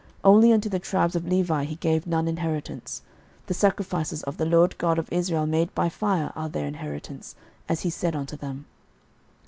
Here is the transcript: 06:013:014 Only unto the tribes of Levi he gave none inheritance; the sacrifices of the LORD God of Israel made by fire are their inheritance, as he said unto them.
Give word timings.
06:013:014 0.01 0.09
Only 0.33 0.53
unto 0.53 0.67
the 0.69 0.79
tribes 0.79 1.15
of 1.15 1.27
Levi 1.27 1.63
he 1.65 1.75
gave 1.75 2.07
none 2.07 2.27
inheritance; 2.27 3.01
the 3.45 3.53
sacrifices 3.53 4.23
of 4.23 4.37
the 4.37 4.47
LORD 4.47 4.75
God 4.79 4.97
of 4.97 5.13
Israel 5.13 5.45
made 5.45 5.71
by 5.75 5.89
fire 5.89 6.33
are 6.35 6.49
their 6.49 6.65
inheritance, 6.65 7.35
as 7.69 7.81
he 7.81 7.91
said 7.91 8.15
unto 8.15 8.35
them. 8.35 8.65